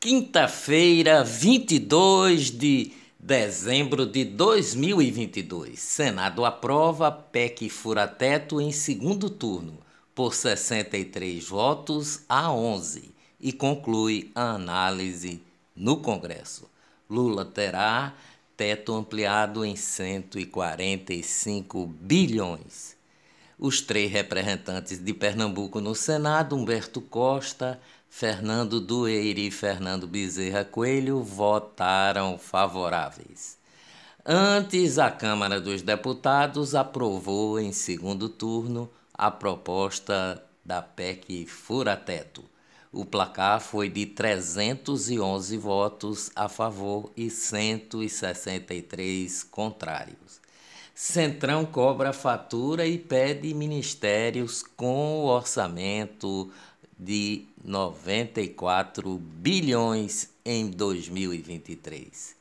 [0.00, 5.76] Quinta-feira, 22 de dezembro de 2022.
[5.76, 9.76] Senado aprova PEC fura-teto em segundo turno,
[10.14, 15.42] por 63 votos a 11, e conclui a análise
[15.74, 16.70] no Congresso.
[17.10, 18.14] Lula terá
[18.56, 22.97] teto ampliado em 145 bilhões.
[23.58, 31.24] Os três representantes de Pernambuco no Senado, Humberto Costa, Fernando Dueire e Fernando Bezerra Coelho
[31.24, 33.58] votaram favoráveis.
[34.24, 42.44] Antes, a Câmara dos Deputados aprovou em segundo turno a proposta da PEC Fura-Teto.
[42.92, 50.46] O placar foi de 311 votos a favor e 163 contrários.
[51.00, 56.50] Centrão cobra fatura e pede ministérios com orçamento
[56.98, 62.34] de 94 bilhões em 2023.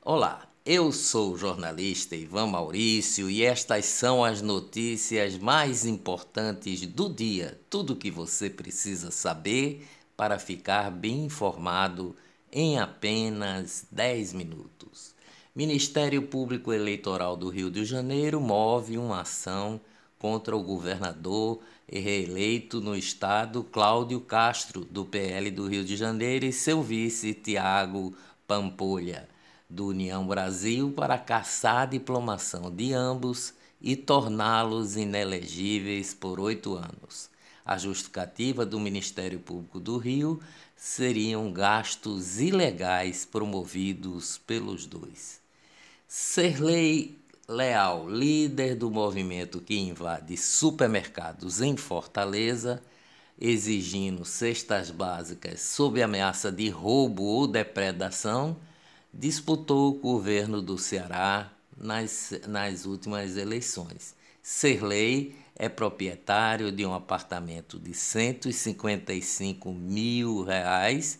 [0.00, 7.08] Olá, eu sou o jornalista Ivan Maurício e estas são as notícias mais importantes do
[7.08, 7.60] dia.
[7.68, 9.84] Tudo o que você precisa saber
[10.16, 12.14] para ficar bem informado
[12.52, 15.13] em apenas 10 minutos.
[15.56, 19.80] Ministério Público Eleitoral do Rio de Janeiro move uma ação
[20.18, 26.52] contra o governador reeleito no estado Cláudio Castro, do PL do Rio de Janeiro, e
[26.52, 28.16] seu vice Tiago
[28.48, 29.28] Pampolha,
[29.70, 37.30] do União Brasil, para caçar a diplomação de ambos e torná-los inelegíveis por oito anos.
[37.64, 40.40] A justificativa do Ministério Público do Rio
[40.74, 45.43] seriam gastos ilegais promovidos pelos dois.
[46.06, 52.82] Serlei Leal, líder do movimento que invade supermercados em Fortaleza,
[53.40, 58.56] exigindo cestas básicas sob ameaça de roubo ou depredação,
[59.12, 64.14] disputou o governo do Ceará nas, nas últimas eleições.
[64.42, 71.18] Serlei é proprietário de um apartamento de 155 mil reais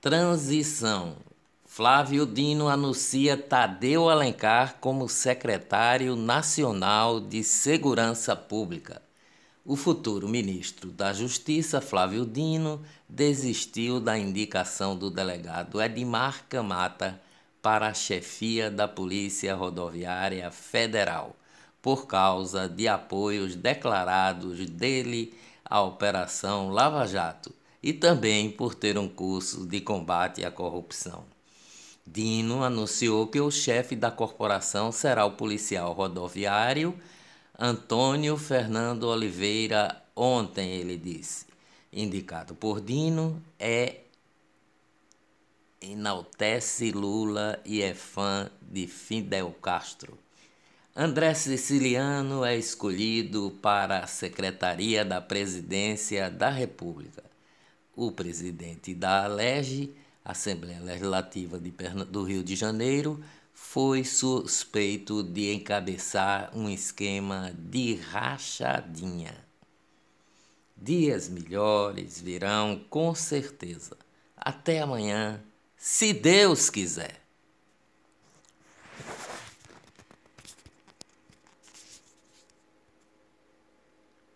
[0.00, 1.16] Transição.
[1.64, 9.02] Flávio Dino anuncia Tadeu Alencar como secretário nacional de Segurança Pública.
[9.64, 17.20] O futuro ministro da Justiça, Flávio Dino, desistiu da indicação do delegado Edmar Camata
[17.60, 21.36] para a chefia da Polícia Rodoviária Federal,
[21.82, 25.34] por causa de apoios declarados dele
[25.68, 27.52] à Operação Lava Jato
[27.82, 31.24] e também por ter um curso de combate à corrupção.
[32.06, 36.98] Dino anunciou que o chefe da corporação será o policial rodoviário
[37.58, 40.02] Antônio Fernando Oliveira.
[40.14, 41.46] Ontem ele disse,
[41.92, 44.00] indicado por Dino, é
[45.80, 50.18] enaltece Lula e é fã de Fidel Castro.
[50.98, 57.22] André Siciliano é escolhido para a Secretaria da Presidência da República.
[57.94, 59.94] O presidente da ALERJ
[60.24, 63.22] Assembleia Legislativa do Rio de Janeiro
[63.52, 69.36] foi suspeito de encabeçar um esquema de rachadinha.
[70.74, 73.98] Dias melhores virão com certeza.
[74.34, 75.42] Até amanhã,
[75.76, 77.25] se Deus quiser.